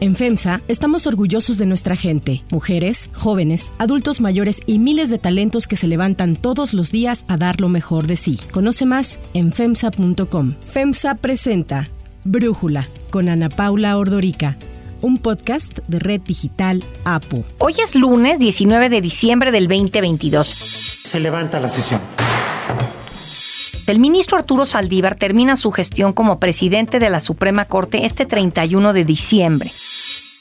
En 0.00 0.16
FEMSA 0.16 0.62
estamos 0.66 1.06
orgullosos 1.06 1.58
de 1.58 1.66
nuestra 1.66 1.94
gente, 1.94 2.42
mujeres, 2.50 3.10
jóvenes, 3.12 3.70
adultos 3.76 4.22
mayores 4.22 4.60
y 4.64 4.78
miles 4.78 5.10
de 5.10 5.18
talentos 5.18 5.68
que 5.68 5.76
se 5.76 5.86
levantan 5.86 6.36
todos 6.36 6.72
los 6.72 6.90
días 6.90 7.26
a 7.28 7.36
dar 7.36 7.60
lo 7.60 7.68
mejor 7.68 8.06
de 8.06 8.16
sí. 8.16 8.40
Conoce 8.50 8.86
más 8.86 9.20
en 9.34 9.52
FEMSA.com. 9.52 10.54
FEMSA 10.64 11.16
presenta 11.16 11.86
Brújula 12.24 12.88
con 13.10 13.28
Ana 13.28 13.50
Paula 13.50 13.98
Ordorica 13.98 14.56
un 15.02 15.18
podcast 15.18 15.78
de 15.88 15.98
Red 15.98 16.22
Digital 16.22 16.84
APO. 17.04 17.44
Hoy 17.58 17.74
es 17.82 17.94
lunes 17.94 18.38
19 18.38 18.90
de 18.90 19.00
diciembre 19.00 19.50
del 19.50 19.66
2022. 19.66 20.48
Se 21.04 21.20
levanta 21.20 21.58
la 21.58 21.68
sesión. 21.68 22.00
El 23.90 23.98
ministro 23.98 24.38
Arturo 24.38 24.66
Saldívar 24.66 25.16
termina 25.16 25.56
su 25.56 25.72
gestión 25.72 26.12
como 26.12 26.38
presidente 26.38 27.00
de 27.00 27.10
la 27.10 27.18
Suprema 27.18 27.64
Corte 27.64 28.06
este 28.06 28.24
31 28.24 28.92
de 28.92 29.04
diciembre. 29.04 29.72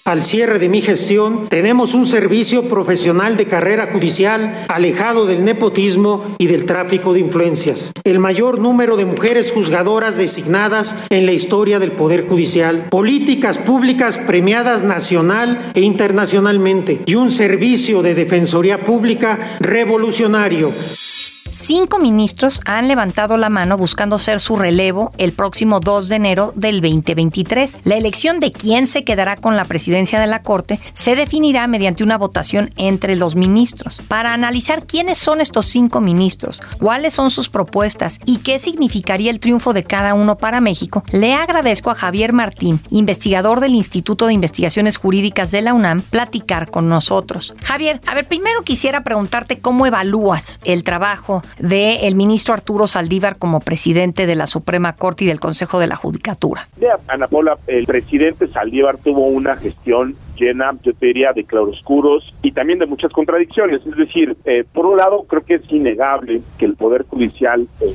Al 0.06 0.24
cierre 0.24 0.60
de 0.60 0.70
mi 0.70 0.82
gestión, 0.82 1.50
tenemos 1.50 1.96
un 1.96 2.06
servicio 2.06 2.70
profesional 2.70 3.38
de 3.38 3.48
carrera 3.48 3.90
judicial 3.92 4.66
alejado 4.68 5.26
del 5.26 5.44
nepotismo 5.44 6.36
y 6.38 6.46
del 6.46 6.68
tráfico 6.68 7.12
de 7.14 7.22
influencias. 7.22 7.92
El 8.04 8.20
mayor 8.20 8.60
número 8.60 8.98
de 8.98 9.06
mujeres 9.06 9.52
juzgadoras 9.52 10.18
designadas 10.18 10.96
en 11.10 11.26
la 11.26 11.32
historia 11.32 11.80
del 11.80 11.94
Poder 11.94 12.28
Judicial. 12.28 12.86
Políticas 12.92 13.58
públicas 13.58 14.20
premiadas 14.20 14.84
nacional 14.84 15.72
e 15.74 15.82
internacionalmente. 15.82 17.02
Y 17.08 17.16
un 17.16 17.32
servicio 17.32 18.04
de 18.04 18.14
defensoría 18.14 18.86
pública 18.86 19.58
revolucionario 19.60 20.72
cinco 21.70 22.00
ministros 22.00 22.62
han 22.66 22.88
levantado 22.88 23.38
la 23.38 23.52
mano 23.52 23.78
buscando 23.78 24.18
ser 24.18 24.40
su 24.40 24.56
relevo 24.56 25.12
el 25.20 25.34
próximo 25.34 25.80
2 25.80 26.10
de 26.10 26.16
enero 26.16 26.52
del 26.56 26.82
2023. 26.82 27.82
La 27.84 27.96
elección 27.96 28.40
de 28.40 28.52
quién 28.52 28.88
se 28.88 29.04
quedará 29.04 29.36
con 29.36 29.56
la 29.56 29.66
presidencia 29.66 30.20
de 30.20 30.26
la 30.26 30.42
Corte 30.42 30.80
se 30.94 31.16
definirá 31.16 31.68
mediante 31.68 32.04
una 32.04 32.18
votación 32.18 32.72
entre 32.76 33.16
los 33.16 33.36
ministros. 33.36 34.02
Para 34.08 34.34
analizar 34.34 34.88
quiénes 34.88 35.20
son 35.20 35.42
estos 35.42 35.68
cinco 35.68 36.02
ministros, 36.02 36.60
cuáles 36.80 37.14
son 37.14 37.30
sus 37.30 37.50
propuestas 37.50 38.18
y 38.26 38.38
qué 38.38 38.58
significaría 38.58 39.30
el 39.30 39.40
triunfo 39.40 39.72
de 39.72 39.84
cada 39.84 40.16
uno 40.16 40.40
para 40.40 40.62
México, 40.62 41.04
le 41.12 41.36
agradezco 41.36 41.92
a 41.92 41.96
Javier 41.96 42.34
Martín, 42.34 42.80
investigador 42.90 43.60
del 43.60 43.76
Instituto 43.76 44.26
de 44.26 44.34
Investigaciones 44.34 44.98
Jurídicas 44.98 45.52
de 45.52 45.62
la 45.62 45.76
UNAM, 45.76 46.02
platicar 46.02 46.72
con 46.72 46.90
nosotros. 46.90 47.54
Javier, 47.64 48.02
a 48.08 48.16
ver, 48.16 48.26
primero 48.26 48.64
quisiera 48.64 49.04
preguntarte 49.04 49.60
cómo 49.60 49.86
evalúas 49.86 50.60
el 50.64 50.82
trabajo 50.82 51.44
del 51.60 52.08
el 52.08 52.16
ministro 52.16 52.54
Arturo 52.54 52.88
Saldívar 52.88 53.38
como 53.38 53.60
presidente 53.60 54.26
de 54.26 54.36
la 54.36 54.48
Suprema 54.48 54.94
Corte 54.94 55.26
y 55.26 55.28
del 55.28 55.40
Consejo 55.40 55.80
de 55.80 55.88
la 55.88 55.96
Judicatura. 55.96 56.68
Ana 57.08 57.28
Paula, 57.28 57.58
el 57.68 57.86
presidente 57.86 58.48
Saldívar 58.48 58.98
tuvo 58.98 59.28
una 59.28 59.56
gestión 59.56 60.16
llena, 60.40 60.72
yo 60.84 60.94
te 60.94 61.08
diría, 61.08 61.34
de 61.34 61.44
claroscuros 61.44 62.34
y 62.42 62.52
también 62.52 62.80
de 62.80 62.86
muchas 62.86 63.12
contradicciones. 63.12 63.86
Es 63.86 63.96
decir, 63.96 64.38
eh, 64.46 64.64
por 64.72 64.86
un 64.86 64.98
lado, 64.98 65.24
creo 65.28 65.44
que 65.44 65.56
es 65.56 65.72
innegable 65.72 66.42
que 66.58 66.66
el 66.66 66.76
Poder 66.76 67.06
Judicial 67.08 67.68
eh, 67.82 67.94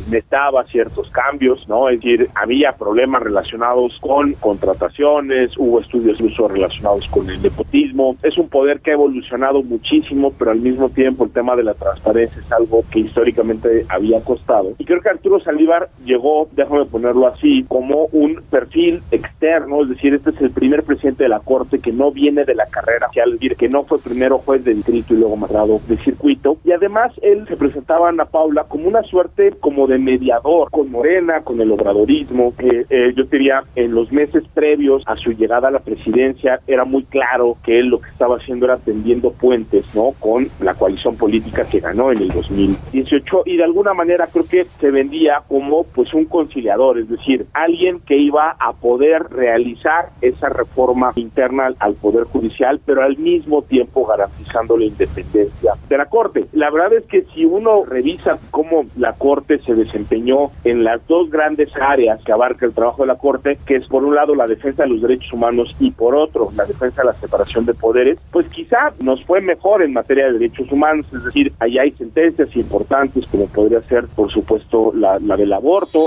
ciertos 0.71 1.11
cambios, 1.11 1.67
¿no? 1.69 1.89
Es 1.89 2.01
decir, 2.01 2.29
había 2.35 2.73
problemas 2.73 3.23
relacionados 3.23 3.99
con 4.01 4.33
contrataciones, 4.35 5.57
hubo 5.57 5.81
estudios 5.81 6.21
incluso 6.21 6.49
relacionados 6.49 7.07
con 7.09 7.29
el 7.31 7.41
nepotismo. 7.43 8.17
Es 8.23 8.37
un 8.39 8.49
poder 8.49 8.81
que 8.81 8.91
ha 8.91 8.95
evolucionado 8.95 9.63
muchísimo, 9.63 10.33
pero 10.39 10.51
al 10.51 10.61
mismo 10.61 10.89
tiempo 10.91 11.25
el 11.25 11.31
tema 11.31 11.57
de 11.57 11.65
la 11.65 11.75
transparencia 11.75 12.41
es 12.41 12.53
algo 12.53 12.85
que 12.91 13.01
históricamente 13.01 13.87
había 13.89 14.21
costado. 14.21 14.75
Y 14.79 14.85
creo 14.85 15.01
que 15.01 15.09
Arturo 15.09 15.41
Salívar 15.41 15.89
llegó, 16.05 16.49
déjame 16.53 16.87
ponerlo 16.87 17.29
así, 17.29 17.65
como 17.69 18.07
un 18.07 18.43
perfil 18.51 19.03
externo, 19.11 19.83
es 19.83 19.91
decir, 19.91 20.15
este 20.15 20.31
es 20.31 20.41
el 20.41 20.51
primer 20.51 20.83
presidente 20.83 21.25
de 21.25 21.29
la 21.29 21.41
Corte 21.41 21.79
que 21.79 21.93
no 21.93 22.11
viene 22.11 22.34
de 22.43 22.55
la 22.55 22.67
carrera, 22.67 23.09
es 23.15 23.33
decir, 23.33 23.55
que 23.57 23.69
no 23.69 23.85
fue 23.85 23.99
primero 23.99 24.39
juez 24.39 24.65
de 24.65 24.75
distrito 24.75 25.15
y 25.15 25.19
luego 25.19 25.37
magistrado 25.37 25.81
de 25.87 25.97
circuito. 25.99 26.57
Y 26.65 26.73
además 26.73 27.13
él 27.23 27.47
se 27.47 27.57
presentaba 27.57 28.07
a 28.07 28.11
Ana 28.11 28.25
Paula 28.25 28.65
como 28.65 28.89
una 28.89 29.03
suerte 29.03 29.53
como 29.61 29.87
de 29.87 29.99
mediador 29.99 30.71
con 30.71 30.91
Morena, 30.91 31.43
con 31.43 31.61
el 31.61 31.71
obradorismo, 31.71 32.55
que 32.57 32.87
eh, 32.89 33.13
yo 33.15 33.25
diría 33.25 33.63
en 33.77 33.95
los 33.95 34.11
meses 34.11 34.45
previos 34.55 35.03
a 35.07 35.17
su 35.17 35.33
llegada 35.33 35.69
a 35.69 35.71
la 35.71 35.81
presidencia 35.81 36.61
era 36.67 36.85
muy 36.85 37.05
claro 37.05 37.57
que 37.65 37.79
él 37.79 37.89
lo 37.89 38.01
que 38.01 38.11
estaba 38.11 38.37
haciendo 38.37 38.67
era 38.67 38.77
tendiendo 38.79 39.33
puentes, 39.33 39.95
¿no? 39.95 40.13
Con 40.19 40.49
la 40.61 40.75
coalición 40.75 41.17
política 41.17 41.65
que 41.65 41.81
ganó 41.81 42.11
en 42.13 42.19
el 42.19 42.29
2018 42.29 43.43
y 43.47 43.57
de 43.57 43.65
alguna 43.65 43.95
manera 43.95 44.27
creo 44.27 44.47
que 44.47 44.65
se 44.65 44.91
vendía 44.91 45.43
como 45.49 45.85
pues 45.85 46.13
un 46.15 46.25
conciliador, 46.25 46.99
es 46.99 47.09
decir, 47.09 47.47
alguien 47.53 48.01
que 48.01 48.17
iba 48.17 48.57
a 48.59 48.73
poder 48.73 49.23
realizar 49.31 50.11
esa 50.21 50.49
reforma 50.49 51.13
interna 51.17 51.71
al 51.79 51.95
poder 51.95 52.24
Judicial, 52.25 52.81
pero 52.85 53.03
al 53.03 53.17
mismo 53.17 53.63
tiempo 53.63 54.07
garantizando 54.07 54.77
la 54.77 54.85
independencia 54.85 55.73
de 55.89 55.99
la 55.99 56.07
Corte. 56.07 56.47
La 56.53 56.71
verdad 56.71 56.93
es 56.95 57.05
que 57.05 57.23
si 57.35 57.45
uno 57.45 57.85
revisa 57.85 58.39
cómo 58.51 58.87
la 58.97 59.13
Corte 59.15 59.59
se 59.59 59.75
desempeñó 59.75 60.51
en 60.65 60.85
las 60.85 61.07
dos 61.07 61.31
grandes 61.31 61.71
áreas 61.81 62.23
que 62.25 62.33
abarca 62.33 62.67
el 62.67 62.73
trabajo 62.73 63.03
de 63.03 63.09
la 63.09 63.17
Corte, 63.17 63.59
que 63.67 63.77
es 63.77 63.87
por 63.87 64.05
un 64.05 64.15
lado 64.15 64.35
la 64.35 64.47
defensa 64.47 64.85
de 64.85 64.91
los 64.91 65.03
derechos 65.03 65.33
humanos 65.33 65.75
y 65.81 65.91
por 65.91 66.15
otro 66.15 66.51
la 66.57 66.65
defensa 66.65 67.03
de 67.03 67.09
la 67.09 67.15
separación 67.15 67.65
de 67.67 67.75
poderes, 67.75 68.19
pues 68.31 68.47
quizá 68.49 68.93
nos 69.01 69.25
fue 69.25 69.41
mejor 69.41 69.83
en 69.83 69.93
materia 69.93 70.27
de 70.27 70.35
derechos 70.35 70.71
humanos, 70.71 71.07
es 71.13 71.25
decir, 71.25 71.53
allá 71.59 71.83
hay 71.83 71.93
sentencias 71.93 72.55
importantes 72.57 73.27
como 73.27 73.47
podría 73.47 73.81
ser, 73.83 74.07
por 74.15 74.31
supuesto, 74.31 74.93
la, 74.95 75.19
la 75.19 75.37
del 75.37 75.53
aborto 75.53 76.07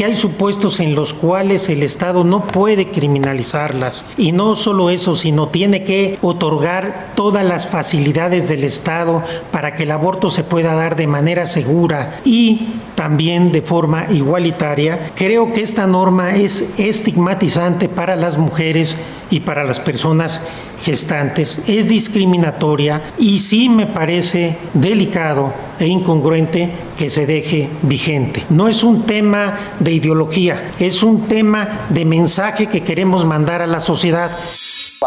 que 0.00 0.06
hay 0.06 0.14
supuestos 0.14 0.80
en 0.80 0.94
los 0.94 1.12
cuales 1.12 1.68
el 1.68 1.82
Estado 1.82 2.24
no 2.24 2.46
puede 2.46 2.88
criminalizarlas. 2.88 4.06
Y 4.16 4.32
no 4.32 4.56
solo 4.56 4.88
eso, 4.88 5.14
sino 5.14 5.48
tiene 5.48 5.84
que 5.84 6.16
otorgar 6.22 7.12
todas 7.14 7.44
las 7.44 7.66
facilidades 7.66 8.48
del 8.48 8.64
Estado 8.64 9.22
para 9.52 9.74
que 9.74 9.82
el 9.82 9.90
aborto 9.90 10.30
se 10.30 10.42
pueda 10.42 10.72
dar 10.72 10.96
de 10.96 11.06
manera 11.06 11.44
segura 11.44 12.18
y 12.24 12.68
también 12.94 13.52
de 13.52 13.60
forma 13.60 14.06
igualitaria. 14.08 15.10
Creo 15.16 15.52
que 15.52 15.60
esta 15.60 15.86
norma 15.86 16.34
es 16.34 16.64
estigmatizante 16.78 17.90
para 17.90 18.16
las 18.16 18.38
mujeres 18.38 18.96
y 19.30 19.40
para 19.40 19.64
las 19.64 19.80
personas 19.80 20.44
gestantes, 20.82 21.62
es 21.66 21.88
discriminatoria 21.88 23.02
y 23.18 23.38
sí 23.38 23.68
me 23.68 23.86
parece 23.86 24.56
delicado 24.74 25.52
e 25.78 25.86
incongruente 25.86 26.70
que 26.98 27.10
se 27.10 27.26
deje 27.26 27.70
vigente. 27.82 28.44
No 28.50 28.68
es 28.68 28.84
un 28.84 29.06
tema 29.06 29.56
de 29.80 29.92
ideología, 29.92 30.72
es 30.78 31.02
un 31.02 31.26
tema 31.26 31.86
de 31.88 32.04
mensaje 32.04 32.66
que 32.66 32.82
queremos 32.82 33.24
mandar 33.24 33.62
a 33.62 33.66
la 33.66 33.80
sociedad. 33.80 34.30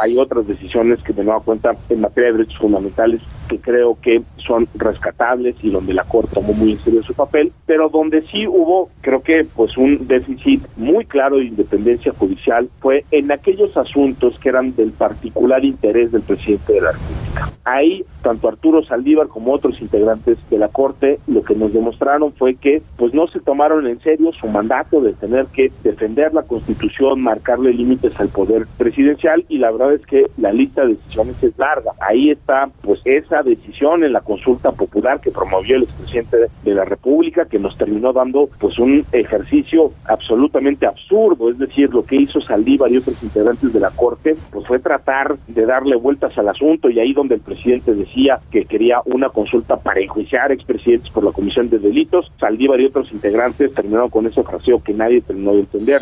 Hay 0.01 0.17
otras 0.17 0.47
decisiones 0.47 0.99
que 1.03 1.13
me 1.13 1.23
nueva 1.23 1.41
cuenta 1.41 1.75
en 1.89 2.01
materia 2.01 2.31
de 2.31 2.37
derechos 2.39 2.57
fundamentales 2.57 3.21
creo 3.59 3.97
que 4.01 4.21
son 4.37 4.67
rescatables 4.75 5.55
y 5.61 5.69
donde 5.69 5.93
la 5.93 6.03
Corte 6.03 6.33
tomó 6.33 6.53
muy 6.53 6.71
en 6.71 6.77
serio 6.79 7.03
su 7.03 7.13
papel, 7.13 7.51
pero 7.65 7.89
donde 7.89 8.21
sí 8.23 8.47
hubo, 8.47 8.89
creo 9.01 9.21
que 9.21 9.45
pues 9.55 9.77
un 9.77 10.07
déficit 10.07 10.61
muy 10.77 11.05
claro 11.05 11.37
de 11.37 11.45
independencia 11.45 12.13
judicial 12.13 12.69
fue 12.79 13.05
en 13.11 13.31
aquellos 13.31 13.75
asuntos 13.77 14.37
que 14.39 14.49
eran 14.49 14.75
del 14.75 14.91
particular 14.91 15.63
interés 15.63 16.11
del 16.11 16.21
presidente 16.21 16.73
de 16.73 16.81
la 16.81 16.91
República. 16.91 17.51
Ahí, 17.65 18.03
tanto 18.21 18.49
Arturo 18.49 18.83
Saldívar 18.83 19.27
como 19.27 19.53
otros 19.53 19.81
integrantes 19.81 20.37
de 20.49 20.57
la 20.57 20.67
Corte, 20.67 21.19
lo 21.27 21.43
que 21.43 21.55
nos 21.55 21.71
demostraron 21.71 22.33
fue 22.33 22.55
que 22.55 22.81
pues 22.97 23.13
no 23.13 23.27
se 23.27 23.39
tomaron 23.39 23.87
en 23.87 24.01
serio 24.01 24.31
su 24.33 24.47
mandato 24.47 24.99
de 24.99 25.13
tener 25.13 25.45
que 25.47 25.71
defender 25.81 26.33
la 26.33 26.43
Constitución, 26.43 27.21
marcarle 27.21 27.73
límites 27.73 28.19
al 28.19 28.27
poder 28.27 28.67
presidencial 28.77 29.45
y 29.47 29.59
la 29.59 29.71
verdad 29.71 29.93
es 29.93 30.05
que 30.05 30.25
la 30.37 30.51
lista 30.51 30.81
de 30.81 30.95
decisiones 30.95 31.41
es 31.41 31.57
larga. 31.57 31.91
Ahí 32.01 32.31
está 32.31 32.69
pues 32.81 32.99
esa 33.05 33.42
decisión 33.43 34.03
en 34.03 34.13
la 34.13 34.21
consulta 34.21 34.71
popular 34.71 35.19
que 35.21 35.31
promovió 35.31 35.75
el 35.75 35.83
expresidente 35.83 36.37
de 36.63 36.73
la 36.73 36.85
República 36.85 37.45
que 37.45 37.59
nos 37.59 37.77
terminó 37.77 38.13
dando 38.13 38.49
pues 38.59 38.79
un 38.79 39.05
ejercicio 39.11 39.91
absolutamente 40.05 40.85
absurdo, 40.85 41.49
es 41.49 41.57
decir, 41.57 41.89
lo 41.93 42.03
que 42.03 42.15
hizo 42.15 42.41
Saldívar 42.41 42.91
y 42.91 42.97
otros 42.97 43.21
integrantes 43.23 43.73
de 43.73 43.79
la 43.79 43.91
Corte 43.91 44.35
pues 44.51 44.65
fue 44.67 44.79
tratar 44.79 45.37
de 45.47 45.65
darle 45.65 45.95
vueltas 45.95 46.37
al 46.37 46.49
asunto. 46.49 46.89
Y 46.89 46.99
ahí 46.99 47.13
donde 47.13 47.35
el 47.35 47.41
presidente 47.41 47.93
decía 47.93 48.39
que 48.51 48.65
quería 48.65 49.01
una 49.05 49.29
consulta 49.29 49.77
para 49.77 50.01
enjuiciar 50.01 50.51
expresidentes 50.51 51.09
por 51.11 51.23
la 51.23 51.31
comisión 51.31 51.69
de 51.69 51.79
delitos, 51.79 52.31
Saldívar 52.39 52.79
y 52.79 52.85
otros 52.85 53.11
integrantes 53.11 53.73
terminaron 53.73 54.09
con 54.09 54.25
ese 54.27 54.41
ejercicio 54.41 54.81
que 54.83 54.93
nadie 54.93 55.21
terminó 55.21 55.53
de 55.53 55.61
entender. 55.61 56.01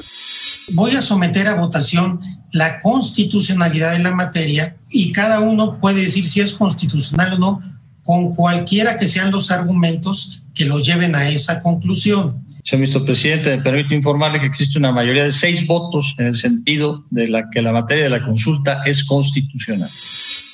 Voy 0.74 0.96
a 0.96 1.02
someter 1.02 1.48
a 1.48 1.60
votación 1.60 2.20
la 2.52 2.80
constitucionalidad 2.80 3.94
de 3.94 4.00
la 4.00 4.14
materia 4.14 4.76
y 4.92 5.12
cada 5.12 5.40
uno 5.40 5.80
puede 5.80 6.02
decir 6.02 6.26
si 6.26 6.42
es 6.42 6.54
constitucional 6.54 7.34
o 7.34 7.38
no 7.38 7.62
con 8.04 8.34
cualquiera 8.34 8.98
que 8.98 9.08
sean 9.08 9.32
los 9.32 9.52
argumentos 9.52 10.44
que 10.54 10.66
los 10.66 10.86
lleven 10.86 11.16
a 11.16 11.30
esa 11.30 11.62
conclusión. 11.62 12.44
Señor 12.64 12.82
ministro 12.82 13.06
presidente, 13.06 13.56
me 13.56 13.64
permito 13.64 13.96
informarle 13.96 14.40
que 14.40 14.46
existe 14.46 14.78
una 14.78 14.92
mayoría 14.92 15.24
de 15.24 15.32
seis 15.32 15.66
votos 15.66 16.16
en 16.20 16.28
el 16.28 16.34
sentido 16.34 17.06
de 17.10 17.28
la 17.28 17.50
que 17.50 17.62
la 17.62 17.72
materia 17.72 18.04
de 18.04 18.10
la 18.10 18.22
consulta 18.22 18.84
es 18.86 19.04
constitucional. 19.04 19.90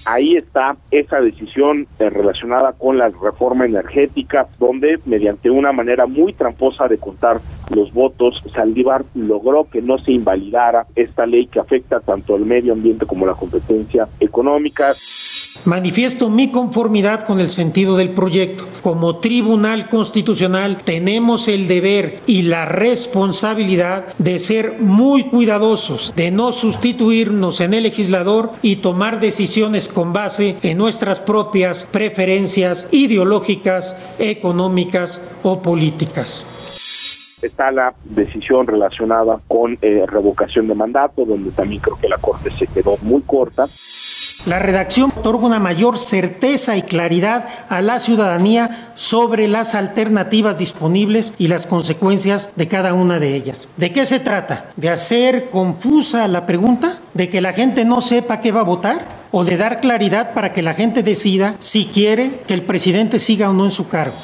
ahí 0.06 0.38
está 0.38 0.78
esa 0.90 1.20
decisión 1.20 1.86
eh, 2.00 2.10
relacionada 2.10 2.72
con 2.74 2.98
la 2.98 3.10
reforma 3.10 3.66
energética, 3.66 4.48
donde 4.58 5.00
mediante 5.06 5.50
una 5.50 5.74
manera 5.74 6.06
muy 6.06 6.32
tramposa 6.32 6.88
de 6.88 6.98
contar 6.98 7.42
los 7.70 7.94
votos, 7.94 8.42
Saldívar 8.54 9.06
logró 9.14 9.68
que 9.70 9.82
no 9.82 9.98
se 9.98 10.12
invalidara 10.12 10.88
esta 10.96 11.26
ley 11.26 11.48
que 11.48 11.60
afecta 11.60 12.00
tanto 12.00 12.36
al 12.36 12.46
medio 12.46 12.74
ambiente 12.74 13.06
como 13.06 13.26
la 13.26 13.34
competencia 13.34 14.08
económica. 14.20 14.96
Manifiesto 15.66 16.30
mi 16.30 16.52
conformidad 16.52 17.24
con 17.24 17.40
el 17.40 17.50
sentido 17.50 17.98
del 17.98 18.12
proyecto. 18.12 18.66
Como 18.82 19.18
Tribunal 19.18 19.90
Constitucional 19.90 20.82
tenemos 20.84 21.48
el 21.48 21.68
deber 21.68 22.20
y 22.26 22.44
la 22.44 22.66
responsabilidad 22.66 24.06
de 24.18 24.40
ser 24.40 24.78
muy 24.80 25.26
cuidadosos, 25.26 26.14
de 26.16 26.32
no 26.32 26.52
sustituirnos 26.52 27.60
en 27.60 27.74
el 27.74 27.84
legislador 27.84 28.52
y 28.62 28.78
tomar 28.78 29.20
decisiones 29.20 29.88
con 29.88 30.14
base 30.14 30.58
en 30.62 30.78
nuestras 30.78 31.20
propias 31.20 31.88
preferencias 31.92 32.88
ideológicas, 32.92 33.98
económicas 34.20 35.22
o 35.44 35.62
políticas 35.62 36.46
está 37.42 37.72
la 37.72 37.94
decisión 38.04 38.68
relacionada 38.68 39.40
con 39.48 39.78
eh, 39.82 40.06
revocación 40.08 40.68
de 40.68 40.76
mandato, 40.76 41.26
donde 41.26 41.52
también 41.52 41.82
creo 41.82 41.98
que 42.00 42.08
la 42.08 42.18
Corte 42.18 42.50
se 42.52 42.68
quedó 42.68 42.98
muy 43.02 43.22
corta. 43.22 43.68
La 44.46 44.60
redacción 44.60 45.12
otorga 45.16 45.46
una 45.46 45.60
mayor 45.60 45.98
certeza 45.98 46.78
y 46.78 46.84
claridad 46.84 47.48
a 47.70 47.82
la 47.82 48.00
ciudadanía 48.00 48.92
sobre 48.94 49.48
las 49.48 49.76
alternativas 49.76 50.58
disponibles 50.58 51.34
y 51.38 51.48
las 51.48 51.68
consecuencias 51.68 52.54
de 52.56 52.68
cada 52.68 52.94
una 52.94 53.20
de 53.20 53.36
ellas. 53.36 53.68
¿De 53.78 53.92
qué 53.92 54.06
se 54.06 54.20
trata? 54.20 54.72
¿De 54.78 54.90
hacer 54.90 55.50
confusa 55.50 56.28
la 56.28 56.46
pregunta? 56.46 57.02
¿De 57.14 57.30
que 57.30 57.42
la 57.42 57.52
gente 57.52 57.84
no 57.84 58.00
sepa 58.00 58.40
qué 58.40 58.52
va 58.52 58.62
a 58.62 58.64
votar? 58.64 59.18
¿O 59.32 59.44
de 59.44 59.58
dar 59.58 59.82
claridad 59.82 60.34
para 60.34 60.54
que 60.54 60.62
la 60.62 60.74
gente 60.74 61.04
decida 61.04 61.56
si 61.60 61.86
quiere 61.86 62.40
que 62.48 62.54
el 62.54 62.62
presidente 62.62 63.20
siga 63.20 63.50
o 63.50 63.54
no 63.54 63.66
en 63.66 63.72
su 63.72 63.90
cargo? 63.90 64.16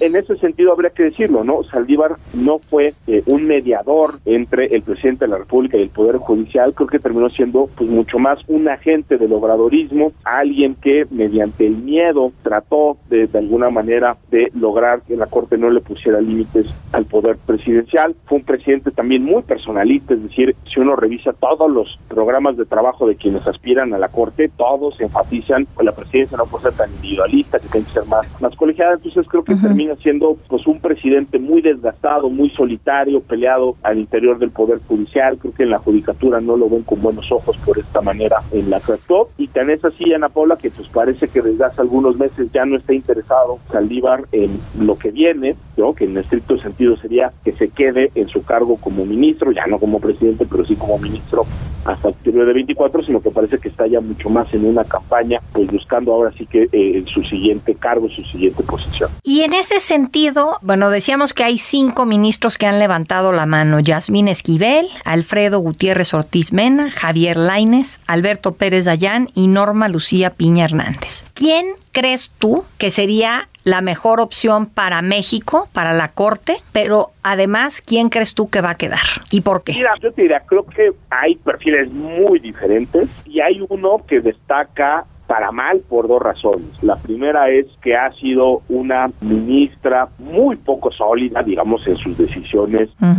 En 0.00 0.16
ese 0.16 0.36
sentido 0.38 0.72
habría 0.72 0.90
que 0.90 1.04
decirlo, 1.04 1.44
¿no? 1.44 1.62
Saldívar 1.64 2.16
no 2.34 2.58
fue 2.58 2.94
eh, 3.06 3.22
un 3.26 3.46
mediador 3.46 4.14
entre 4.24 4.66
el 4.74 4.82
presidente 4.82 5.24
de 5.24 5.30
la 5.30 5.38
República 5.38 5.76
y 5.76 5.82
el 5.82 5.90
Poder 5.90 6.16
Judicial, 6.16 6.74
creo 6.74 6.88
que 6.88 6.98
terminó 6.98 7.30
siendo 7.30 7.68
pues 7.76 7.88
mucho 7.88 8.18
más 8.18 8.40
un 8.48 8.68
agente 8.68 9.18
del 9.18 9.32
obradorismo, 9.32 10.12
alguien 10.24 10.74
que 10.74 11.06
mediante 11.10 11.66
el 11.66 11.76
miedo 11.76 12.32
trató 12.42 12.98
de, 13.08 13.28
de 13.28 13.38
alguna 13.38 13.70
manera 13.70 14.16
de 14.30 14.50
lograr 14.54 15.02
que 15.02 15.16
la 15.16 15.26
Corte 15.26 15.58
no 15.58 15.70
le 15.70 15.80
pusiera 15.80 16.20
límites 16.20 16.66
al 16.92 17.04
poder 17.04 17.36
presidencial. 17.36 18.16
Fue 18.26 18.38
un 18.38 18.44
presidente 18.44 18.90
también 18.90 19.24
muy 19.24 19.42
personalista, 19.42 20.14
es 20.14 20.22
decir, 20.24 20.56
si 20.72 20.80
uno 20.80 20.96
revisa 20.96 21.32
todos 21.32 21.70
los 21.70 21.98
programas 22.08 22.56
de 22.56 22.64
trabajo 22.64 23.06
de 23.06 23.14
quienes 23.14 23.46
aspiran 23.46 23.94
a 23.94 23.98
la 23.98 24.08
Corte, 24.08 24.50
todos 24.56 25.00
enfatizan 25.00 25.66
que 25.78 25.84
la 25.84 25.92
presidencia 25.92 26.36
no 26.36 26.46
puede 26.46 26.64
ser 26.64 26.72
tan 26.72 26.92
individualista, 26.94 27.58
que 27.60 27.68
tiene 27.68 27.86
que 27.86 27.92
ser 27.92 28.06
más, 28.06 28.26
más 28.40 28.56
colegiada, 28.56 28.94
entonces 28.94 29.26
creo 29.28 29.44
que 29.44 29.54
termina 29.54 29.83
siendo 30.02 30.36
pues 30.48 30.66
un 30.66 30.80
presidente 30.80 31.38
muy 31.38 31.62
desgastado, 31.62 32.28
muy 32.28 32.50
solitario, 32.50 33.20
peleado 33.20 33.76
al 33.82 33.98
interior 33.98 34.38
del 34.38 34.50
poder 34.50 34.80
judicial. 34.86 35.38
Creo 35.38 35.54
que 35.54 35.62
en 35.64 35.70
la 35.70 35.78
judicatura 35.78 36.40
no 36.40 36.56
lo 36.56 36.68
ven 36.68 36.82
con 36.82 37.02
buenos 37.02 37.30
ojos 37.30 37.56
por 37.58 37.78
esta 37.78 38.00
manera 38.00 38.38
en 38.52 38.70
la 38.70 38.80
que 38.80 38.92
actuó. 38.92 39.30
Y 39.38 39.48
tan 39.48 39.70
es 39.70 39.84
así, 39.84 40.12
Ana 40.12 40.28
Paula, 40.28 40.56
que 40.56 40.70
pues 40.70 40.88
parece 40.88 41.28
que 41.28 41.42
desde 41.42 41.64
hace 41.64 41.80
algunos 41.80 42.16
meses 42.16 42.50
ya 42.52 42.64
no 42.64 42.76
está 42.76 42.94
interesado 42.94 43.58
Saldívar 43.70 44.24
en 44.32 44.58
lo 44.78 44.96
que 44.98 45.10
viene, 45.10 45.56
¿no? 45.76 45.94
que 45.94 46.04
en 46.04 46.16
estricto 46.16 46.58
sentido 46.58 46.96
sería 46.96 47.32
que 47.44 47.52
se 47.52 47.68
quede 47.68 48.10
en 48.14 48.28
su 48.28 48.44
cargo 48.44 48.76
como 48.76 49.04
ministro, 49.04 49.52
ya 49.52 49.66
no 49.66 49.78
como 49.78 50.00
presidente, 50.00 50.46
pero 50.50 50.64
sí 50.64 50.76
como 50.76 50.98
ministro 50.98 51.44
hasta 51.84 52.08
octubre 52.08 52.44
de 52.44 52.52
24, 52.52 53.04
sino 53.04 53.20
que 53.20 53.30
parece 53.30 53.58
que 53.58 53.68
está 53.68 53.86
ya 53.86 54.00
mucho 54.00 54.30
más 54.30 54.52
en 54.54 54.64
una 54.64 54.84
campaña, 54.84 55.40
pues 55.52 55.70
buscando 55.70 56.12
ahora 56.12 56.32
sí 56.36 56.46
que 56.46 56.68
eh, 56.72 57.04
su 57.06 57.22
siguiente 57.22 57.74
cargo, 57.74 58.08
su 58.08 58.22
siguiente 58.22 58.62
posición. 58.62 59.10
Y 59.22 59.40
en 59.40 59.52
ese 59.54 59.73
sentido, 59.80 60.58
bueno, 60.62 60.90
decíamos 60.90 61.32
que 61.32 61.44
hay 61.44 61.58
cinco 61.58 62.06
ministros 62.06 62.58
que 62.58 62.66
han 62.66 62.78
levantado 62.78 63.32
la 63.32 63.46
mano: 63.46 63.80
Yasmín 63.80 64.28
Esquivel, 64.28 64.88
Alfredo 65.04 65.58
Gutiérrez 65.58 66.14
Ortiz 66.14 66.52
Mena, 66.52 66.90
Javier 66.90 67.36
Laines, 67.36 68.00
Alberto 68.06 68.54
Pérez 68.54 68.84
Dayán 68.84 69.28
y 69.34 69.48
Norma 69.48 69.88
Lucía 69.88 70.30
Piña 70.30 70.64
Hernández. 70.64 71.24
¿Quién 71.34 71.66
crees 71.92 72.32
tú 72.38 72.64
que 72.78 72.90
sería 72.90 73.48
la 73.64 73.80
mejor 73.80 74.20
opción 74.20 74.66
para 74.66 75.00
México, 75.02 75.68
para 75.72 75.92
la 75.94 76.08
Corte, 76.08 76.56
pero 76.72 77.12
además, 77.22 77.80
¿quién 77.80 78.10
crees 78.10 78.34
tú 78.34 78.50
que 78.50 78.60
va 78.60 78.70
a 78.70 78.74
quedar 78.74 79.00
y 79.30 79.40
por 79.40 79.64
qué? 79.64 79.72
Mira, 79.72 79.92
yo 80.00 80.12
te 80.12 80.22
diría, 80.22 80.40
creo 80.40 80.66
que 80.66 80.92
hay 81.10 81.36
perfiles 81.36 81.90
muy 81.90 82.38
diferentes 82.38 83.08
y 83.24 83.40
hay 83.40 83.64
uno 83.68 84.02
que 84.06 84.20
destaca 84.20 85.06
para 85.26 85.50
mal 85.52 85.80
por 85.88 86.08
dos 86.08 86.20
razones. 86.20 86.82
La 86.82 86.96
primera 86.96 87.48
es 87.50 87.66
que 87.82 87.96
ha 87.96 88.12
sido 88.12 88.62
una 88.68 89.10
ministra 89.20 90.08
muy 90.18 90.56
poco 90.56 90.90
sólida, 90.90 91.42
digamos, 91.42 91.86
en 91.86 91.96
sus 91.96 92.16
decisiones 92.16 92.90
uh 93.00 93.14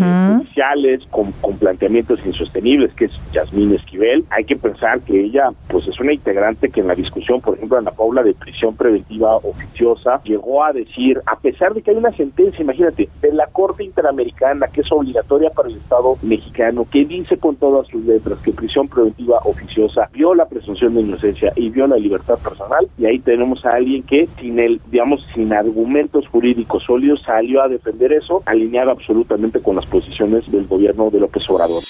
con, 1.12 1.32
con, 1.34 1.58
planteamientos 1.58 2.26
insostenibles, 2.26 2.94
que 2.94 3.06
es 3.06 3.12
Yasmín 3.32 3.74
Esquivel. 3.74 4.26
Hay 4.30 4.46
que 4.46 4.56
pensar 4.56 5.00
que 5.02 5.20
ella, 5.20 5.50
pues, 5.68 5.88
es 5.88 6.00
una 6.00 6.14
integrante 6.14 6.70
que 6.70 6.82
en 6.82 6.88
la 6.88 6.96
discusión, 6.96 7.42
por 7.42 7.56
ejemplo, 7.56 7.78
en 7.78 7.86
la 7.86 7.92
Paula 7.92 8.24
de 8.24 8.34
prisión 8.34 8.76
preventiva 8.76 9.36
oficiosa, 9.38 10.22
llegó 10.24 10.64
a 10.64 10.74
decir, 10.74 11.22
a 11.26 11.38
pesar 11.38 11.74
de 11.74 11.82
que 11.82 11.92
hay 11.92 11.98
una 11.98 12.12
sentencia, 12.12 12.62
imagínate, 12.62 13.10
de 13.22 13.34
la 13.34 13.48
Corte 13.48 13.84
Interamericana 13.84 14.68
que 14.68 14.82
es 14.82 14.92
obligatoria 14.92 15.50
para 15.50 15.70
el 15.70 15.76
Estado 15.76 16.18
mexicano, 16.22 16.86
que 16.90 17.06
dice 17.06 17.38
con 17.38 17.56
todas 17.56 17.88
sus 17.88 18.04
letras 18.06 18.40
que 18.40 18.52
prisión 18.52 18.88
preventiva 18.88 19.40
oficiosa 19.44 20.10
viola 20.12 20.46
presunción 20.46 20.96
de 20.96 21.02
inocencia 21.02 21.52
y 21.56 21.70
viola 21.70 21.95
libertad 21.98 22.38
personal 22.44 22.88
y 22.98 23.06
ahí 23.06 23.20
tenemos 23.20 23.66
a 23.66 23.76
alguien 23.76 24.04
que 24.04 24.28
sin 24.40 24.60
el 24.60 24.82
digamos 24.90 25.26
sin 25.34 25.54
argumentos 25.54 26.28
jurídicos 26.28 26.84
sólidos 26.84 27.22
salió 27.26 27.62
a 27.62 27.68
defender 27.68 28.14
eso 28.14 28.42
alineado 28.46 28.92
absolutamente 28.92 29.62
con 29.62 29.76
las 29.76 29.86
posiciones 29.86 30.50
del 30.52 30.68
gobierno 30.68 31.10
de 31.10 31.20
López 31.20 31.44
Obrador. 31.50 31.84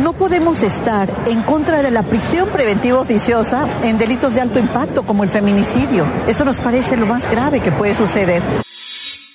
No 0.00 0.14
podemos 0.14 0.58
estar 0.62 1.28
en 1.28 1.42
contra 1.42 1.82
de 1.82 1.90
la 1.90 2.02
prisión 2.02 2.48
preventiva 2.50 3.00
oficiosa 3.00 3.64
en 3.82 3.98
delitos 3.98 4.34
de 4.34 4.40
alto 4.40 4.58
impacto 4.58 5.04
como 5.04 5.24
el 5.24 5.30
feminicidio. 5.30 6.04
Eso 6.26 6.44
nos 6.44 6.60
parece 6.60 6.96
lo 6.96 7.06
más 7.06 7.22
grave 7.30 7.60
que 7.60 7.72
puede 7.72 7.94
suceder 7.94 8.42